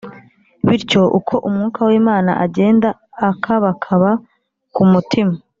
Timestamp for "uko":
1.19-1.33